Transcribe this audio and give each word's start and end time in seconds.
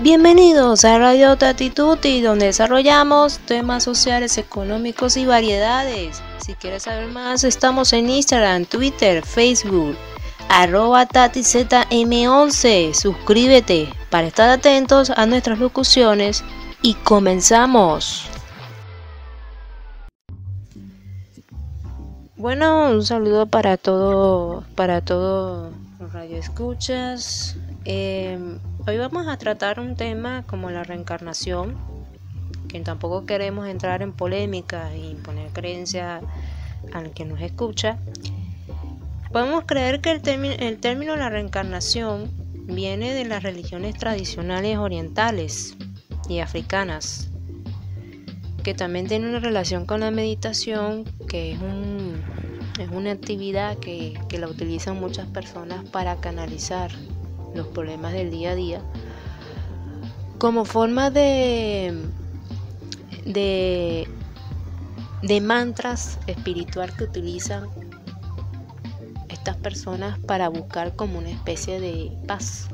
Bienvenidos 0.00 0.84
a 0.84 0.96
Radio 0.96 1.36
Tatituti, 1.36 2.20
donde 2.22 2.46
desarrollamos 2.46 3.40
temas 3.40 3.82
sociales, 3.82 4.38
económicos 4.38 5.16
y 5.16 5.26
variedades. 5.26 6.22
Si 6.38 6.54
quieres 6.54 6.84
saber 6.84 7.08
más, 7.08 7.42
estamos 7.42 7.92
en 7.92 8.08
Instagram, 8.08 8.64
Twitter, 8.64 9.26
Facebook, 9.26 9.96
arroba 10.48 11.04
TatiZM11. 11.08 12.94
Suscríbete 12.94 13.88
para 14.08 14.28
estar 14.28 14.48
atentos 14.48 15.10
a 15.10 15.26
nuestras 15.26 15.58
locuciones 15.58 16.44
y 16.80 16.94
comenzamos. 16.94 18.30
Bueno, 22.36 22.90
un 22.90 23.04
saludo 23.04 23.46
para 23.46 23.76
todo, 23.76 24.62
para 24.76 25.00
todos 25.00 25.72
los 25.98 26.12
radioescuchas. 26.12 27.56
Eh, 27.84 28.38
Hoy 28.86 28.96
vamos 28.96 29.26
a 29.26 29.36
tratar 29.36 29.80
un 29.80 29.96
tema 29.96 30.44
como 30.46 30.70
la 30.70 30.84
reencarnación, 30.84 31.76
que 32.68 32.80
tampoco 32.80 33.26
queremos 33.26 33.66
entrar 33.66 34.02
en 34.02 34.12
polémica 34.12 34.96
y 34.96 35.10
imponer 35.10 35.50
creencia 35.52 36.20
al 36.92 37.10
que 37.10 37.24
nos 37.24 37.40
escucha. 37.40 37.98
Podemos 39.32 39.64
creer 39.66 40.00
que 40.00 40.12
el, 40.12 40.22
el 40.62 40.78
término 40.78 41.16
la 41.16 41.28
reencarnación 41.28 42.30
viene 42.66 43.12
de 43.12 43.24
las 43.24 43.42
religiones 43.42 43.96
tradicionales 43.96 44.78
orientales 44.78 45.76
y 46.28 46.38
africanas, 46.38 47.30
que 48.62 48.74
también 48.74 49.06
tiene 49.06 49.28
una 49.28 49.40
relación 49.40 49.86
con 49.86 50.00
la 50.00 50.10
meditación, 50.10 51.04
que 51.28 51.52
es, 51.52 51.60
un, 51.60 52.22
es 52.78 52.88
una 52.90 53.10
actividad 53.10 53.76
que 53.78 54.38
la 54.38 54.46
utilizan 54.46 54.98
muchas 54.98 55.26
personas 55.26 55.86
para 55.90 56.16
canalizar 56.20 56.90
los 57.58 57.66
problemas 57.66 58.12
del 58.12 58.30
día 58.30 58.52
a 58.52 58.54
día, 58.54 58.80
como 60.38 60.64
forma 60.64 61.10
de, 61.10 61.92
de, 63.26 64.06
mantras 65.42 66.18
espiritual 66.26 66.94
que 66.96 67.04
utilizan 67.04 67.68
estas 69.28 69.56
personas 69.56 70.18
para 70.20 70.48
buscar 70.48 70.94
como 70.94 71.18
una 71.18 71.30
especie 71.30 71.80
de 71.80 72.16
paz 72.26 72.68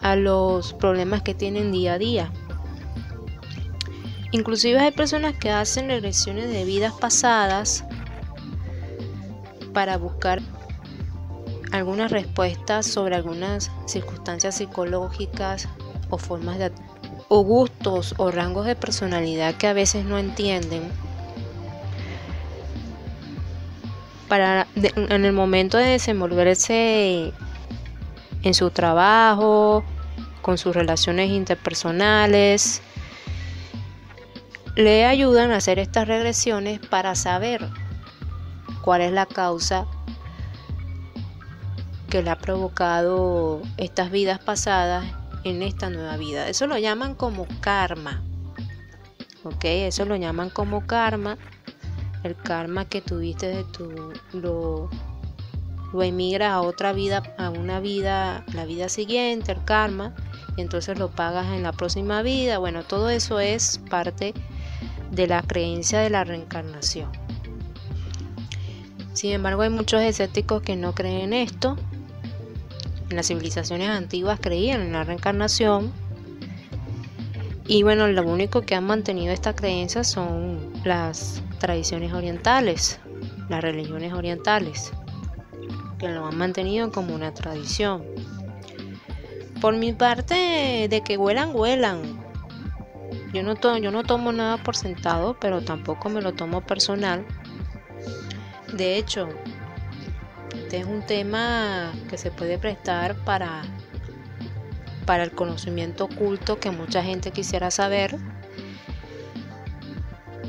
a 0.00 0.16
los 0.16 0.72
problemas 0.74 1.22
que 1.22 1.34
tienen 1.34 1.72
día 1.72 1.94
a 1.94 1.98
día. 1.98 2.32
Inclusive 4.32 4.78
hay 4.78 4.92
personas 4.92 5.34
que 5.36 5.50
hacen 5.50 5.88
regresiones 5.88 6.48
de 6.48 6.64
vidas 6.64 6.92
pasadas 6.92 7.84
para 9.72 9.96
buscar 9.96 10.40
algunas 11.72 12.10
respuestas 12.10 12.86
sobre 12.86 13.16
algunas 13.16 13.70
circunstancias 13.86 14.56
psicológicas 14.56 15.68
o 16.10 16.18
formas 16.18 16.58
de 16.58 16.72
o 17.28 17.44
gustos 17.44 18.14
o 18.18 18.32
rangos 18.32 18.66
de 18.66 18.74
personalidad 18.74 19.54
que 19.54 19.68
a 19.68 19.72
veces 19.72 20.04
no 20.04 20.18
entienden. 20.18 20.82
Para 24.28 24.66
en 24.74 25.24
el 25.24 25.32
momento 25.32 25.78
de 25.78 25.86
desenvolverse 25.86 27.32
en 28.42 28.54
su 28.54 28.70
trabajo, 28.70 29.84
con 30.42 30.58
sus 30.58 30.74
relaciones 30.74 31.30
interpersonales, 31.30 32.82
le 34.74 35.04
ayudan 35.04 35.52
a 35.52 35.56
hacer 35.56 35.78
estas 35.78 36.08
regresiones 36.08 36.80
para 36.80 37.14
saber 37.14 37.68
cuál 38.82 39.02
es 39.02 39.12
la 39.12 39.26
causa 39.26 39.86
que 42.10 42.22
le 42.22 42.30
ha 42.30 42.38
provocado 42.38 43.62
estas 43.76 44.10
vidas 44.10 44.40
pasadas 44.40 45.06
en 45.44 45.62
esta 45.62 45.88
nueva 45.88 46.16
vida. 46.16 46.48
Eso 46.48 46.66
lo 46.66 46.76
llaman 46.76 47.14
como 47.14 47.46
karma. 47.60 48.22
¿Ok? 49.44 49.64
Eso 49.64 50.04
lo 50.04 50.16
llaman 50.16 50.50
como 50.50 50.86
karma. 50.86 51.38
El 52.24 52.36
karma 52.36 52.84
que 52.84 53.00
tuviste 53.00 53.46
de 53.46 53.64
tu... 53.64 54.12
Lo, 54.32 54.90
lo 55.92 56.02
emigras 56.02 56.52
a 56.52 56.60
otra 56.60 56.92
vida, 56.92 57.22
a 57.38 57.50
una 57.50 57.80
vida, 57.80 58.44
la 58.52 58.64
vida 58.64 58.88
siguiente, 58.88 59.52
el 59.52 59.64
karma, 59.64 60.14
y 60.56 60.60
entonces 60.60 60.98
lo 60.98 61.10
pagas 61.10 61.46
en 61.46 61.62
la 61.62 61.72
próxima 61.72 62.22
vida. 62.22 62.58
Bueno, 62.58 62.82
todo 62.82 63.08
eso 63.08 63.40
es 63.40 63.80
parte 63.88 64.34
de 65.10 65.26
la 65.26 65.42
creencia 65.42 66.00
de 66.00 66.10
la 66.10 66.24
reencarnación. 66.24 67.10
Sin 69.12 69.32
embargo, 69.32 69.62
hay 69.62 69.70
muchos 69.70 70.00
escépticos 70.02 70.62
que 70.62 70.76
no 70.76 70.94
creen 70.94 71.20
en 71.20 71.32
esto 71.32 71.76
en 73.10 73.16
las 73.16 73.26
civilizaciones 73.26 73.90
antiguas 73.90 74.38
creían 74.40 74.80
en 74.80 74.92
la 74.92 75.04
reencarnación. 75.04 75.92
Y 77.66 77.82
bueno, 77.82 78.08
lo 78.08 78.22
único 78.22 78.62
que 78.62 78.74
han 78.74 78.84
mantenido 78.84 79.32
esta 79.32 79.54
creencia 79.54 80.04
son 80.04 80.72
las 80.84 81.42
tradiciones 81.58 82.12
orientales, 82.12 82.98
las 83.48 83.62
religiones 83.62 84.12
orientales, 84.12 84.92
que 85.98 86.08
lo 86.08 86.26
han 86.26 86.36
mantenido 86.36 86.90
como 86.90 87.14
una 87.14 87.34
tradición. 87.34 88.04
Por 89.60 89.76
mi 89.76 89.92
parte, 89.92 90.86
de 90.88 91.02
que 91.04 91.16
huelan, 91.16 91.50
huelan. 91.54 92.00
Yo 93.32 93.42
no, 93.42 93.54
yo 93.78 93.90
no 93.90 94.02
tomo 94.02 94.32
nada 94.32 94.56
por 94.56 94.76
sentado, 94.76 95.36
pero 95.38 95.60
tampoco 95.60 96.08
me 96.08 96.22
lo 96.22 96.32
tomo 96.32 96.62
personal. 96.62 97.24
De 98.72 98.96
hecho, 98.96 99.28
este 100.54 100.78
es 100.78 100.86
un 100.86 101.02
tema 101.02 101.92
que 102.08 102.18
se 102.18 102.30
puede 102.30 102.58
prestar 102.58 103.16
para, 103.16 103.62
para 105.06 105.24
el 105.24 105.32
conocimiento 105.32 106.04
oculto 106.04 106.60
que 106.60 106.70
mucha 106.70 107.02
gente 107.02 107.30
quisiera 107.30 107.70
saber. 107.70 108.16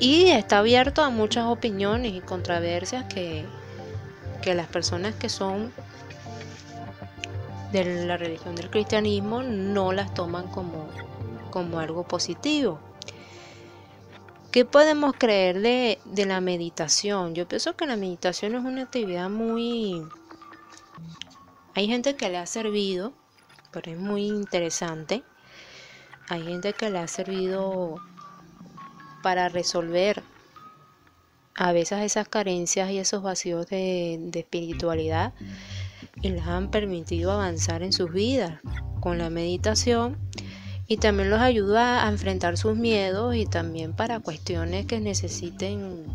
Y 0.00 0.28
está 0.28 0.58
abierto 0.58 1.02
a 1.02 1.10
muchas 1.10 1.44
opiniones 1.46 2.12
y 2.14 2.20
controversias 2.20 3.04
que, 3.04 3.44
que 4.42 4.54
las 4.54 4.68
personas 4.68 5.14
que 5.14 5.28
son 5.28 5.72
de 7.72 8.06
la 8.06 8.16
religión 8.16 8.54
del 8.54 8.70
cristianismo 8.70 9.42
no 9.42 9.92
las 9.92 10.14
toman 10.14 10.48
como, 10.48 10.88
como 11.50 11.80
algo 11.80 12.04
positivo. 12.04 12.80
¿Qué 14.50 14.64
podemos 14.64 15.12
creer 15.18 15.60
de, 15.60 15.98
la 16.24 16.40
meditación? 16.40 17.34
Yo 17.34 17.46
pienso 17.46 17.76
que 17.76 17.86
la 17.86 17.96
meditación 17.96 18.54
es 18.54 18.64
una 18.64 18.82
actividad 18.82 19.28
muy... 19.28 20.02
Hay 21.74 21.86
gente 21.86 22.16
que 22.16 22.30
le 22.30 22.38
ha 22.38 22.46
servido, 22.46 23.12
pero 23.72 23.92
es 23.92 23.98
muy 23.98 24.26
interesante. 24.26 25.22
Hay 26.30 26.44
gente 26.44 26.72
que 26.72 26.88
le 26.88 26.98
ha 26.98 27.08
servido 27.08 27.96
para 29.22 29.50
resolver 29.50 30.22
a 31.54 31.72
veces 31.72 32.00
esas 32.00 32.26
carencias 32.26 32.90
y 32.90 32.98
esos 32.98 33.22
vacíos 33.22 33.66
de, 33.66 34.16
de 34.18 34.40
espiritualidad 34.40 35.34
y 36.22 36.30
les 36.30 36.46
han 36.46 36.70
permitido 36.70 37.32
avanzar 37.32 37.82
en 37.82 37.92
sus 37.92 38.10
vidas 38.10 38.60
con 39.00 39.18
la 39.18 39.28
meditación 39.28 40.16
y 40.90 40.96
también 40.96 41.28
los 41.28 41.40
ayuda 41.40 42.06
a 42.06 42.08
enfrentar 42.08 42.56
sus 42.56 42.74
miedos 42.74 43.36
y 43.36 43.44
también 43.44 43.92
para 43.92 44.20
cuestiones 44.20 44.86
que 44.86 45.00
necesiten 45.00 46.06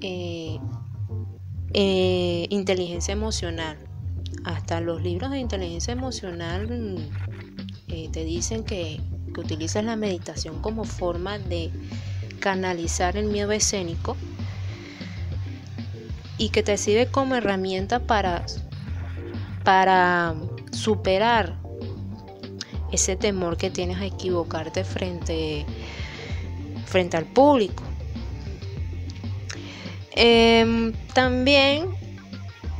eh, 0.00 0.58
eh, 1.74 2.46
inteligencia 2.48 3.12
emocional. 3.12 3.76
Hasta 4.44 4.80
los 4.80 5.02
libros 5.02 5.30
de 5.30 5.38
inteligencia 5.38 5.92
emocional 5.92 6.96
eh, 7.88 8.08
te 8.10 8.24
dicen 8.24 8.64
que, 8.64 8.98
que 9.34 9.40
utilizas 9.40 9.84
la 9.84 9.96
meditación 9.96 10.62
como 10.62 10.84
forma 10.84 11.38
de 11.38 11.70
canalizar 12.40 13.18
el 13.18 13.26
miedo 13.26 13.52
escénico 13.52 14.16
y 16.38 16.48
que 16.48 16.62
te 16.62 16.78
sirve 16.78 17.08
como 17.08 17.34
herramienta 17.34 17.98
para, 18.00 18.46
para 19.64 20.34
superar 20.70 21.65
ese 22.92 23.16
temor 23.16 23.56
que 23.56 23.70
tienes 23.70 23.98
a 23.98 24.06
equivocarte 24.06 24.84
frente, 24.84 25.64
frente 26.86 27.16
al 27.16 27.24
público. 27.24 27.82
Em, 30.12 30.92
también 31.12 31.88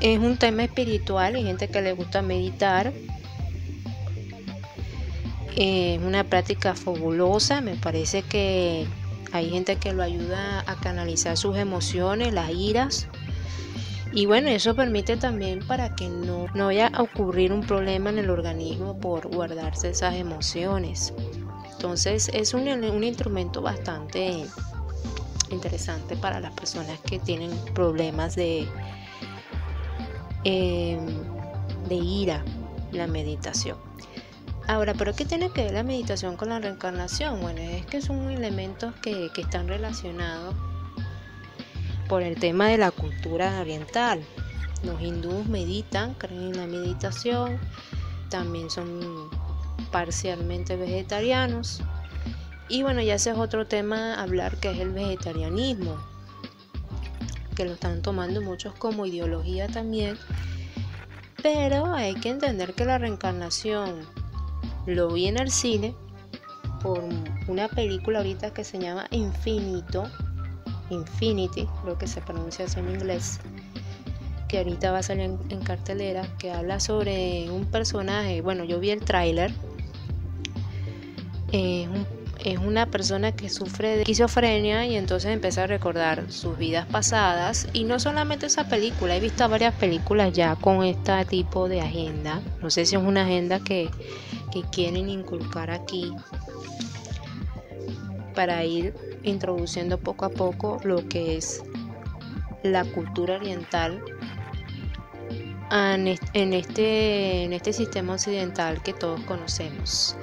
es 0.00 0.18
un 0.18 0.36
tema 0.38 0.64
espiritual, 0.64 1.34
hay 1.36 1.44
gente 1.44 1.68
que 1.68 1.82
le 1.82 1.92
gusta 1.92 2.22
meditar. 2.22 2.92
Es 5.54 6.00
una 6.02 6.24
práctica 6.24 6.74
fabulosa, 6.74 7.60
me 7.60 7.76
parece 7.76 8.22
que 8.22 8.86
hay 9.32 9.50
gente 9.50 9.76
que 9.76 9.92
lo 9.92 10.02
ayuda 10.02 10.64
a 10.66 10.76
canalizar 10.76 11.36
sus 11.36 11.56
emociones, 11.56 12.32
las 12.32 12.50
iras, 12.50 13.08
y 14.16 14.24
bueno, 14.24 14.48
eso 14.48 14.74
permite 14.74 15.18
también 15.18 15.58
para 15.58 15.94
que 15.94 16.08
no, 16.08 16.46
no 16.54 16.66
vaya 16.66 16.86
a 16.86 17.02
ocurrir 17.02 17.52
un 17.52 17.60
problema 17.60 18.08
en 18.08 18.16
el 18.16 18.30
organismo 18.30 18.98
por 18.98 19.28
guardarse 19.28 19.90
esas 19.90 20.14
emociones. 20.14 21.12
Entonces 21.72 22.30
es 22.32 22.54
un, 22.54 22.66
instrumento 23.04 23.60
bastante 23.60 24.46
interesante 25.50 26.16
para 26.16 26.40
las 26.40 26.52
personas 26.52 26.98
que 27.00 27.18
tienen 27.18 27.50
problemas 27.74 28.34
de, 28.36 28.66
em, 30.44 31.06
de 31.86 31.94
ira. 31.94 32.42
la 32.92 33.06
meditación. 33.06 33.76
Ahora, 34.66 34.94
¿pero 34.94 35.14
qué 35.14 35.26
tiene 35.26 35.50
que 35.50 35.64
ver 35.64 35.74
la 35.74 35.82
meditación 35.82 36.38
con 36.38 36.48
la 36.48 36.58
reencarnación? 36.58 37.42
Bueno, 37.42 37.60
es 37.60 37.84
que 37.84 38.00
son 38.00 38.30
elementos 38.30 38.94
que, 39.02 39.28
que 39.34 39.42
están 39.42 39.68
relacionados 39.68 40.54
por 42.08 42.22
el 42.22 42.38
tema 42.38 42.68
de 42.68 42.78
la 42.78 42.90
cultura 42.90 43.60
oriental. 43.60 44.22
Los 44.82 45.00
hindúes 45.00 45.46
meditan, 45.46 46.14
creen 46.14 46.54
en 46.54 46.56
la 46.56 46.66
meditación, 46.66 47.58
también 48.30 48.70
son 48.70 49.30
parcialmente 49.90 50.76
vegetarianos. 50.76 51.82
Y 52.68 52.82
bueno, 52.82 53.00
ya 53.00 53.14
ese 53.14 53.30
es 53.30 53.38
otro 53.38 53.66
tema 53.66 54.20
hablar 54.20 54.58
que 54.58 54.70
es 54.70 54.78
el 54.78 54.90
vegetarianismo, 54.90 55.96
que 57.54 57.64
lo 57.64 57.72
están 57.72 58.02
tomando 58.02 58.42
muchos 58.42 58.74
como 58.74 59.06
ideología 59.06 59.68
también. 59.68 60.18
Pero 61.42 61.94
hay 61.94 62.14
que 62.14 62.30
entender 62.30 62.74
que 62.74 62.84
la 62.84 62.98
reencarnación 62.98 64.00
lo 64.86 65.08
vi 65.12 65.26
en 65.26 65.38
el 65.38 65.50
cine 65.50 65.94
por 66.82 67.02
una 67.48 67.68
película 67.68 68.18
ahorita 68.18 68.52
que 68.52 68.64
se 68.64 68.78
llama 68.78 69.06
Infinito, 69.10 70.10
Infinity, 70.90 71.68
lo 71.84 71.98
que 71.98 72.06
se 72.06 72.20
pronuncia 72.20 72.64
así 72.64 72.78
en 72.78 72.90
inglés, 72.90 73.40
que 74.48 74.58
ahorita 74.58 74.92
va 74.92 74.98
a 74.98 75.02
salir 75.02 75.36
en, 75.48 75.60
cartelera, 75.60 76.26
que 76.38 76.52
habla 76.52 76.80
sobre 76.80 77.50
un 77.50 77.66
personaje, 77.66 78.40
bueno, 78.40 78.64
yo 78.64 78.78
vi 78.78 78.90
el 78.90 79.00
tráiler, 79.00 79.52
es 82.46 82.58
una 82.58 82.86
persona 82.86 83.32
que 83.32 83.48
sufre 83.48 83.96
de 83.96 84.02
esquizofrenia 84.02 84.86
y 84.86 84.94
entonces 84.94 85.32
empieza 85.32 85.64
a 85.64 85.66
recordar 85.66 86.30
sus 86.30 86.56
vidas 86.56 86.86
pasadas 86.86 87.66
y 87.72 87.82
no 87.82 87.98
solamente 87.98 88.46
esa 88.46 88.68
película, 88.68 89.16
he 89.16 89.20
visto 89.20 89.48
varias 89.48 89.74
películas 89.74 90.32
ya 90.32 90.54
con 90.54 90.84
este 90.84 91.24
tipo 91.24 91.68
de 91.68 91.80
agenda, 91.80 92.40
no 92.62 92.70
sé 92.70 92.86
si 92.86 92.94
es 92.94 93.02
una 93.02 93.24
agenda 93.24 93.58
que, 93.58 93.90
que 94.52 94.62
quieren 94.62 95.08
inculcar 95.08 95.72
aquí 95.72 96.12
para 98.36 98.64
ir 98.64 98.94
introduciendo 99.24 99.98
poco 99.98 100.26
a 100.26 100.28
poco 100.28 100.78
lo 100.84 101.08
que 101.08 101.36
es 101.36 101.64
la 102.62 102.84
cultura 102.84 103.34
oriental 103.34 104.00
en 105.72 106.06
este, 106.52 107.44
en 107.44 107.52
este 107.52 107.72
sistema 107.72 108.14
occidental 108.14 108.80
que 108.82 108.92
todos 108.92 109.20
conocemos. 109.22 110.16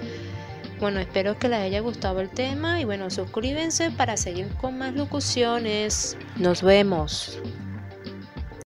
Bueno, 0.79 0.99
espero 0.99 1.37
que 1.37 1.49
les 1.49 1.59
haya 1.59 1.79
gustado 1.81 2.21
el 2.21 2.29
tema 2.29 2.79
y 2.79 2.85
bueno, 2.85 3.09
suscríbanse 3.09 3.91
para 3.91 4.15
seguir 4.17 4.47
con 4.55 4.77
más 4.77 4.93
locuciones. 4.93 6.17
Nos 6.37 6.61
vemos. 6.61 7.39